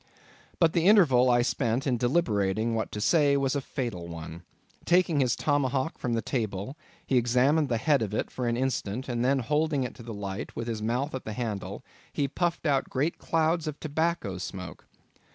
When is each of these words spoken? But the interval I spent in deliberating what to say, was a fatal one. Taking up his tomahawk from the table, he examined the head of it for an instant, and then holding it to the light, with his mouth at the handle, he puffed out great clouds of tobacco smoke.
But 0.57 0.73
the 0.73 0.87
interval 0.87 1.29
I 1.29 1.43
spent 1.43 1.85
in 1.85 1.95
deliberating 1.97 2.73
what 2.73 2.91
to 2.93 2.99
say, 2.99 3.37
was 3.37 3.55
a 3.55 3.61
fatal 3.61 4.07
one. 4.07 4.41
Taking 4.83 5.17
up 5.17 5.21
his 5.21 5.35
tomahawk 5.35 5.99
from 5.99 6.13
the 6.13 6.23
table, 6.23 6.75
he 7.05 7.17
examined 7.17 7.69
the 7.69 7.77
head 7.77 8.01
of 8.01 8.11
it 8.11 8.31
for 8.31 8.47
an 8.47 8.57
instant, 8.57 9.07
and 9.07 9.23
then 9.23 9.37
holding 9.37 9.83
it 9.83 9.93
to 9.93 10.01
the 10.01 10.11
light, 10.11 10.55
with 10.55 10.67
his 10.67 10.81
mouth 10.81 11.13
at 11.13 11.23
the 11.23 11.33
handle, 11.33 11.83
he 12.11 12.27
puffed 12.27 12.65
out 12.65 12.89
great 12.89 13.19
clouds 13.19 13.67
of 13.67 13.79
tobacco 13.79 14.39
smoke. 14.39 14.87